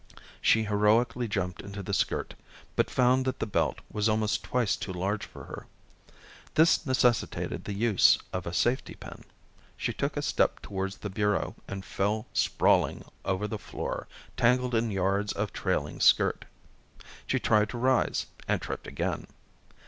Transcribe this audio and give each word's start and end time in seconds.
She 0.41 0.63
heroically 0.63 1.27
jumped 1.27 1.61
into 1.61 1.83
the 1.83 1.93
skirt, 1.93 2.33
but 2.75 2.89
found 2.89 3.23
that 3.25 3.37
the 3.37 3.45
belt 3.45 3.81
was 3.91 4.09
almost 4.09 4.41
twice 4.43 4.75
too 4.75 4.91
large 4.91 5.23
for 5.27 5.43
her. 5.43 5.67
This 6.55 6.87
necessitated 6.87 7.65
the 7.65 7.75
use 7.75 8.17
of 8.33 8.47
a 8.47 8.51
safety 8.51 8.95
pin. 8.95 9.23
She 9.77 9.93
took 9.93 10.17
a 10.17 10.23
step 10.23 10.59
towards 10.59 10.97
the 10.97 11.11
bureau, 11.11 11.53
and 11.67 11.85
fell 11.85 12.25
sprawling 12.33 13.05
over 13.25 13.47
the 13.47 13.59
floor, 13.59 14.07
tangled 14.37 14.73
in 14.73 14.89
yards 14.89 15.33
of 15.33 15.53
trailing 15.53 15.99
skirt. 15.99 16.45
She 17.27 17.37
tried 17.37 17.69
to 17.69 17.77
rise, 17.77 18.25
and 18.47 18.59
tripped 18.59 18.87
again. 18.87 19.27